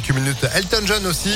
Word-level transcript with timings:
quelques 0.00 0.16
minutes, 0.16 0.46
Elton 0.54 0.86
John 0.86 1.06
aussi. 1.06 1.30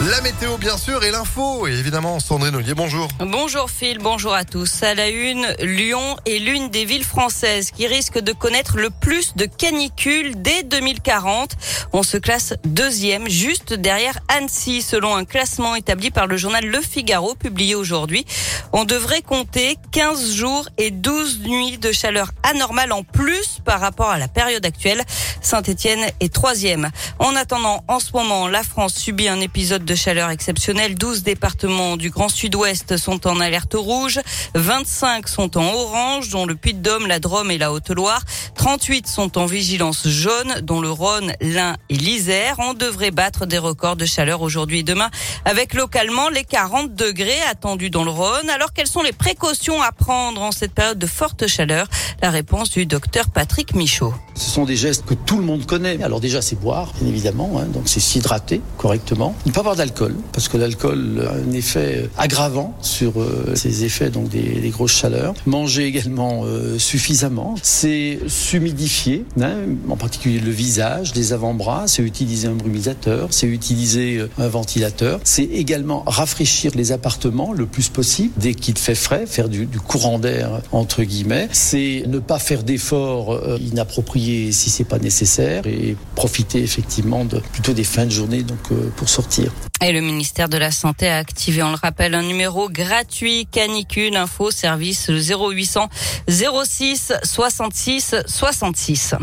La 0.00 0.20
météo, 0.20 0.56
bien 0.56 0.76
sûr, 0.76 1.04
et 1.04 1.12
l'info. 1.12 1.68
Et 1.68 1.72
évidemment, 1.72 2.18
Sandrine 2.18 2.56
Ollier, 2.56 2.74
bonjour. 2.74 3.06
Bonjour 3.20 3.70
Phil, 3.70 3.98
bonjour 4.00 4.34
à 4.34 4.44
tous. 4.44 4.82
À 4.82 4.94
la 4.94 5.08
une, 5.08 5.46
Lyon 5.60 6.16
est 6.26 6.40
l'une 6.40 6.70
des 6.70 6.84
villes 6.84 7.04
françaises 7.04 7.70
qui 7.70 7.86
risque 7.86 8.18
de 8.18 8.32
connaître 8.32 8.78
le 8.78 8.90
plus 8.90 9.36
de 9.36 9.46
canicules 9.46 10.42
dès 10.42 10.64
2040. 10.64 11.56
On 11.92 12.02
se 12.02 12.16
classe 12.16 12.54
deuxième, 12.64 13.28
juste 13.28 13.74
derrière 13.74 14.18
Annecy, 14.26 14.82
selon 14.82 15.14
un 15.14 15.24
classement 15.24 15.76
établi 15.76 16.10
par 16.10 16.26
le 16.26 16.36
journal 16.36 16.66
Le 16.66 16.80
Figaro, 16.80 17.36
publié 17.36 17.76
aujourd'hui. 17.76 18.26
On 18.72 18.84
devrait 18.84 19.22
compter 19.22 19.76
15 19.92 20.32
jours 20.32 20.68
et 20.78 20.90
12 20.90 21.42
nuits 21.42 21.78
de 21.78 21.92
chaleur 21.92 22.32
anormale 22.42 22.90
en 22.92 23.04
plus 23.04 23.58
par 23.64 23.78
rapport 23.78 24.10
à 24.10 24.18
la 24.18 24.28
période 24.28 24.66
actuelle. 24.66 25.02
Saint-Etienne 25.42 26.04
est 26.20 26.32
troisième. 26.32 26.90
En 27.18 27.36
attendant, 27.36 27.84
en 27.86 28.00
ce 28.00 28.12
moment, 28.12 28.48
la 28.48 28.62
France 28.62 28.94
subit 28.94 29.28
un 29.28 29.40
épisode 29.40 29.81
de 29.84 29.94
chaleur 29.94 30.30
exceptionnelle. 30.30 30.94
12 30.94 31.22
départements 31.22 31.96
du 31.96 32.10
Grand 32.10 32.28
Sud-Ouest 32.28 32.96
sont 32.96 33.26
en 33.26 33.40
alerte 33.40 33.74
rouge. 33.74 34.20
25 34.54 35.28
sont 35.28 35.56
en 35.56 35.64
orange, 35.64 36.30
dont 36.30 36.46
le 36.46 36.54
Puy-de-Dôme, 36.54 37.06
la 37.06 37.18
Drôme 37.18 37.50
et 37.50 37.58
la 37.58 37.72
Haute-Loire. 37.72 38.22
38 38.54 39.06
sont 39.06 39.38
en 39.38 39.46
vigilance 39.46 40.06
jaune, 40.08 40.60
dont 40.62 40.80
le 40.80 40.90
Rhône, 40.90 41.32
l'Ain 41.40 41.76
et 41.88 41.96
l'Isère. 41.96 42.56
On 42.58 42.74
devrait 42.74 43.10
battre 43.10 43.46
des 43.46 43.58
records 43.58 43.96
de 43.96 44.04
chaleur 44.04 44.42
aujourd'hui 44.42 44.80
et 44.80 44.82
demain, 44.82 45.10
avec 45.44 45.74
localement 45.74 46.28
les 46.28 46.44
40 46.44 46.94
degrés 46.94 47.40
attendus 47.50 47.90
dans 47.90 48.04
le 48.04 48.10
Rhône. 48.10 48.50
Alors, 48.50 48.72
quelles 48.72 48.86
sont 48.86 49.02
les 49.02 49.12
précautions 49.12 49.80
à 49.82 49.92
prendre 49.92 50.42
en 50.42 50.52
cette 50.52 50.72
période 50.72 50.98
de 50.98 51.06
forte 51.06 51.46
chaleur? 51.46 51.86
La 52.22 52.30
réponse 52.30 52.70
du 52.70 52.86
docteur 52.86 53.30
Patrick 53.30 53.74
Michaud. 53.74 54.14
Ce 54.34 54.50
sont 54.50 54.64
des 54.64 54.76
gestes 54.76 55.04
que 55.04 55.14
tout 55.14 55.38
le 55.38 55.44
monde 55.44 55.66
connaît. 55.66 56.02
Alors 56.02 56.20
déjà, 56.20 56.42
c'est 56.42 56.58
boire, 56.58 56.92
bien 56.98 57.08
évidemment, 57.08 57.58
hein, 57.58 57.66
donc 57.66 57.84
c'est 57.86 58.00
s'hydrater 58.00 58.60
correctement. 58.78 59.34
Ne 59.46 59.52
pas 59.52 59.62
d'alcool, 59.74 60.14
parce 60.32 60.48
que 60.48 60.56
l'alcool 60.56 61.26
a 61.26 61.34
un 61.34 61.52
effet 61.52 62.08
aggravant 62.18 62.76
sur 62.82 63.20
euh, 63.20 63.54
ces 63.54 63.84
effets 63.84 64.10
donc 64.10 64.28
des, 64.28 64.70
grosses 64.70 64.96
chaleurs. 64.96 65.34
Manger 65.46 65.84
également 65.84 66.44
euh, 66.44 66.78
suffisamment. 66.78 67.54
C'est 67.62 68.20
s'humidifier, 68.26 69.24
hein, 69.40 69.56
en 69.88 69.96
particulier 69.96 70.40
le 70.40 70.50
visage, 70.50 71.14
les 71.14 71.32
avant-bras. 71.32 71.84
C'est 71.86 72.02
utiliser 72.02 72.48
un 72.48 72.54
brumisateur, 72.54 73.28
c'est 73.30 73.46
utiliser 73.46 74.18
euh, 74.18 74.28
un 74.38 74.48
ventilateur. 74.48 75.20
C'est 75.24 75.44
également 75.44 76.02
rafraîchir 76.06 76.72
les 76.74 76.92
appartements 76.92 77.52
le 77.52 77.66
plus 77.66 77.88
possible 77.88 78.32
dès 78.36 78.54
qu'il 78.54 78.78
fait 78.78 78.94
frais, 78.94 79.26
faire 79.26 79.48
du, 79.48 79.66
courant 79.66 80.18
d'air 80.18 80.60
entre 80.72 81.02
guillemets. 81.02 81.48
C'est 81.52 82.04
ne 82.06 82.18
pas 82.18 82.38
faire 82.38 82.62
d'efforts 82.62 83.32
euh, 83.32 83.58
inappropriés 83.60 84.52
si 84.52 84.70
c'est 84.70 84.84
pas 84.84 84.98
nécessaire 84.98 85.66
et 85.66 85.96
profiter 86.14 86.62
effectivement 86.62 87.24
de 87.24 87.40
plutôt 87.52 87.72
des 87.72 87.84
fins 87.84 88.06
de 88.06 88.10
journée 88.10 88.42
donc 88.42 88.58
euh, 88.70 88.90
pour 88.96 89.08
sortir. 89.08 89.52
Et 89.84 89.92
le 89.92 90.00
ministère 90.00 90.48
de 90.48 90.58
la 90.58 90.70
Santé 90.70 91.08
a 91.08 91.16
activé, 91.16 91.62
on 91.62 91.70
le 91.70 91.76
rappelle, 91.76 92.14
un 92.14 92.22
numéro 92.22 92.68
gratuit 92.68 93.46
canicule 93.46 94.16
info 94.16 94.50
service 94.50 95.10
0800 95.10 95.88
06 96.28 97.12
66 97.24 98.14
66. 98.26 99.14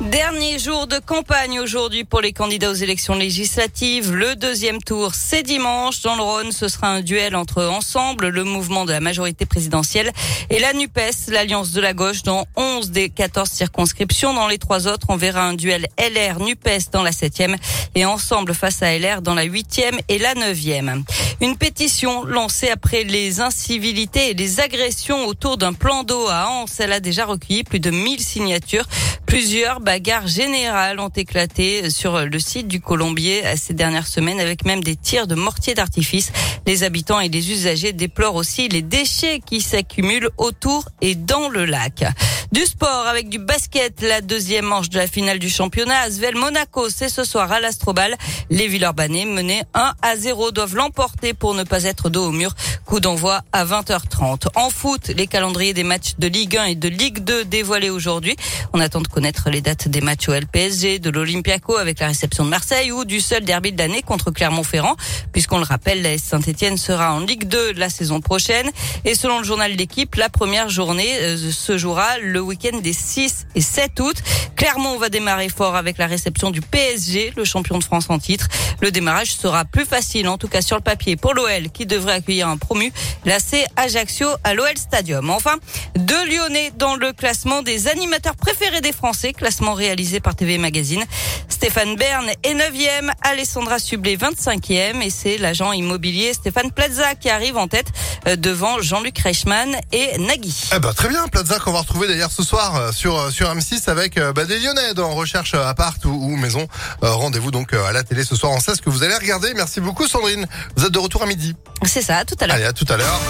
Dernier 0.00 0.60
jour 0.60 0.86
de 0.86 1.00
campagne 1.00 1.58
aujourd'hui 1.58 2.04
pour 2.04 2.20
les 2.20 2.32
candidats 2.32 2.70
aux 2.70 2.74
élections 2.74 3.16
législatives. 3.16 4.12
Le 4.14 4.36
deuxième 4.36 4.80
tour, 4.80 5.12
c'est 5.12 5.42
dimanche. 5.42 6.02
Dans 6.02 6.14
le 6.14 6.22
Rhône, 6.22 6.52
ce 6.52 6.68
sera 6.68 6.86
un 6.86 7.00
duel 7.00 7.34
entre 7.34 7.64
Ensemble, 7.64 8.28
le 8.28 8.44
mouvement 8.44 8.84
de 8.84 8.92
la 8.92 9.00
majorité 9.00 9.44
présidentielle, 9.44 10.12
et 10.50 10.60
la 10.60 10.72
NUPES, 10.72 11.30
l'alliance 11.32 11.72
de 11.72 11.80
la 11.80 11.94
gauche, 11.94 12.22
dans 12.22 12.46
11 12.54 12.92
des 12.92 13.10
14 13.10 13.50
circonscriptions. 13.50 14.32
Dans 14.32 14.46
les 14.46 14.58
trois 14.58 14.86
autres, 14.86 15.08
on 15.10 15.16
verra 15.16 15.42
un 15.42 15.54
duel 15.54 15.88
LR-NUPES 15.98 16.92
dans 16.92 17.02
la 17.02 17.12
septième 17.12 17.56
et 17.96 18.04
Ensemble 18.04 18.54
face 18.54 18.82
à 18.82 18.96
LR 18.96 19.20
dans 19.20 19.34
la 19.34 19.42
huitième 19.42 19.98
et 20.08 20.18
la 20.18 20.34
neuvième. 20.34 21.02
Une 21.40 21.56
pétition 21.56 22.24
lancée 22.24 22.68
après 22.68 23.04
les 23.04 23.40
incivilités 23.40 24.30
et 24.30 24.34
les 24.34 24.58
agressions 24.58 25.26
autour 25.26 25.56
d'un 25.56 25.72
plan 25.72 26.02
d'eau 26.02 26.26
à 26.28 26.48
Anse. 26.48 26.80
Elle 26.80 26.92
a 26.92 26.98
déjà 26.98 27.26
recueilli 27.26 27.62
plus 27.62 27.78
de 27.78 27.90
1000 27.90 28.18
signatures. 28.20 28.86
Plusieurs 29.24 29.78
bagarres 29.78 30.26
générales 30.26 30.98
ont 30.98 31.10
éclaté 31.10 31.90
sur 31.90 32.26
le 32.26 32.38
site 32.40 32.66
du 32.66 32.80
Colombier 32.80 33.44
ces 33.56 33.72
dernières 33.72 34.08
semaines 34.08 34.40
avec 34.40 34.64
même 34.64 34.82
des 34.82 34.96
tirs 34.96 35.28
de 35.28 35.36
mortiers 35.36 35.74
d'artifice. 35.74 36.32
Les 36.66 36.82
habitants 36.82 37.20
et 37.20 37.28
les 37.28 37.52
usagers 37.52 37.92
déplorent 37.92 38.34
aussi 38.34 38.68
les 38.68 38.82
déchets 38.82 39.38
qui 39.38 39.60
s'accumulent 39.60 40.30
autour 40.38 40.88
et 41.00 41.14
dans 41.14 41.48
le 41.48 41.66
lac. 41.66 42.04
Du 42.50 42.64
sport 42.64 43.06
avec 43.06 43.28
du 43.28 43.38
basket, 43.38 44.00
la 44.00 44.22
deuxième 44.22 44.64
manche 44.64 44.88
de 44.88 44.96
la 44.96 45.06
finale 45.06 45.38
du 45.38 45.50
championnat. 45.50 45.98
Asvel 46.00 46.34
Monaco, 46.34 46.88
c'est 46.88 47.10
ce 47.10 47.22
soir 47.22 47.52
à 47.52 47.60
l'Astrobal. 47.60 48.16
Les 48.48 48.68
Villeurbanais 48.68 49.26
menés 49.26 49.64
1 49.74 49.92
à 50.00 50.16
0 50.16 50.50
doivent 50.50 50.74
l'emporter 50.74 51.34
pour 51.34 51.52
ne 51.52 51.62
pas 51.62 51.84
être 51.84 52.08
dos 52.08 52.28
au 52.28 52.32
mur. 52.32 52.54
Coup 52.86 53.00
d'envoi 53.00 53.42
à 53.52 53.66
20h30. 53.66 54.46
En 54.54 54.70
foot, 54.70 55.08
les 55.08 55.26
calendriers 55.26 55.74
des 55.74 55.84
matchs 55.84 56.14
de 56.18 56.26
Ligue 56.26 56.56
1 56.56 56.64
et 56.64 56.74
de 56.74 56.88
Ligue 56.88 57.18
2 57.18 57.44
dévoilés 57.44 57.90
aujourd'hui. 57.90 58.34
On 58.72 58.80
attend 58.80 59.02
de 59.02 59.08
connaître 59.08 59.50
les 59.50 59.60
dates 59.60 59.88
des 59.88 60.00
matchs 60.00 60.30
au 60.30 60.32
LPSG, 60.32 61.00
de 61.00 61.10
l'Olympiaco 61.10 61.76
avec 61.76 62.00
la 62.00 62.06
réception 62.06 62.46
de 62.46 62.50
Marseille 62.50 62.92
ou 62.92 63.04
du 63.04 63.20
seul 63.20 63.44
derby 63.44 63.72
de 63.72 63.78
l'année 63.78 64.00
contre 64.00 64.30
Clermont-Ferrand. 64.30 64.96
Puisqu'on 65.32 65.58
le 65.58 65.64
rappelle, 65.64 66.00
la 66.00 66.16
Saint-Etienne 66.16 66.78
sera 66.78 67.12
en 67.12 67.20
Ligue 67.20 67.46
2 67.46 67.74
la 67.74 67.90
saison 67.90 68.22
prochaine. 68.22 68.70
Et 69.04 69.14
selon 69.14 69.38
le 69.38 69.44
journal 69.44 69.76
d'équipe, 69.76 70.14
la 70.14 70.30
première 70.30 70.70
journée 70.70 71.14
euh, 71.20 71.36
se 71.52 71.76
jouera 71.76 72.16
le 72.18 72.37
week-end 72.40 72.78
des 72.78 72.92
6 72.92 73.46
et 73.54 73.60
7 73.60 74.00
août. 74.00 74.16
Clermont 74.56 74.98
va 74.98 75.08
démarrer 75.08 75.48
fort 75.48 75.76
avec 75.76 75.98
la 75.98 76.06
réception 76.06 76.50
du 76.50 76.60
PSG, 76.60 77.32
le 77.36 77.44
champion 77.44 77.78
de 77.78 77.84
France 77.84 78.06
en 78.08 78.18
titre. 78.18 78.48
Le 78.80 78.90
démarrage 78.90 79.32
sera 79.32 79.64
plus 79.64 79.84
facile, 79.84 80.28
en 80.28 80.38
tout 80.38 80.48
cas 80.48 80.62
sur 80.62 80.76
le 80.76 80.82
papier, 80.82 81.16
pour 81.16 81.34
l'OL 81.34 81.70
qui 81.72 81.86
devrait 81.86 82.14
accueillir 82.14 82.48
un 82.48 82.56
promu, 82.56 82.92
C 83.38 83.64
Ajaccio 83.76 84.28
à 84.44 84.54
l'OL 84.54 84.76
Stadium. 84.76 85.30
Enfin, 85.30 85.56
deux 85.96 86.28
Lyonnais 86.28 86.72
dans 86.76 86.96
le 86.96 87.12
classement 87.12 87.62
des 87.62 87.88
animateurs 87.88 88.36
préférés 88.36 88.80
des 88.80 88.92
Français, 88.92 89.32
classement 89.32 89.74
réalisé 89.74 90.20
par 90.20 90.34
TV 90.34 90.58
Magazine. 90.58 91.04
Stéphane 91.48 91.96
Bern 91.96 92.28
est 92.42 92.54
9e, 92.54 93.10
Alessandra 93.22 93.78
Sublet 93.78 94.16
25e 94.16 95.02
et 95.02 95.10
c'est 95.10 95.38
l'agent 95.38 95.72
immobilier 95.72 96.32
Stéphane 96.32 96.70
Plaza 96.70 97.14
qui 97.14 97.30
arrive 97.30 97.56
en 97.56 97.68
tête 97.68 97.88
euh, 98.26 98.36
devant 98.36 98.80
Jean-Luc 98.80 99.18
Reichmann 99.18 99.76
et 99.92 100.18
Nagui. 100.18 100.70
Eh 100.74 100.78
ben, 100.78 100.92
très 100.92 101.08
bien, 101.08 101.26
Plaza 101.28 101.58
qu'on 101.58 101.72
va 101.72 101.80
retrouver 101.80 102.06
d'ailleurs 102.06 102.27
ce 102.30 102.42
soir 102.42 102.76
euh, 102.76 102.92
sur 102.92 103.18
euh, 103.18 103.30
sur 103.30 103.52
M6 103.52 103.88
avec 103.88 104.18
bah, 104.34 104.44
des 104.44 104.58
Lyonnais 104.58 104.94
dans 104.94 105.14
recherche 105.14 105.54
appart 105.54 106.02
ou, 106.04 106.10
ou 106.10 106.36
maison. 106.36 106.66
Rendez-vous 107.02 107.50
donc 107.50 107.72
à 107.72 107.92
la 107.92 108.02
télé 108.02 108.24
ce 108.24 108.36
soir. 108.36 108.52
On 108.52 108.60
sait 108.60 108.74
ce 108.74 108.82
que 108.82 108.90
vous 108.90 109.02
allez 109.02 109.14
regarder. 109.14 109.52
Merci 109.54 109.80
beaucoup 109.80 110.06
Sandrine. 110.06 110.46
Vous 110.76 110.84
êtes 110.84 110.92
de 110.92 110.98
retour 110.98 111.22
à 111.22 111.26
midi. 111.26 111.54
C'est 111.84 112.02
ça, 112.02 112.24
tout 112.24 112.36
à 112.40 112.46
l'heure. 112.46 112.56
Allez, 112.56 112.64
à 112.64 112.72
tout 112.72 112.86
à 112.88 112.96
l'heure. 112.96 113.20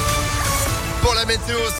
Pour 1.02 1.14
la 1.14 1.24
météo. 1.24 1.56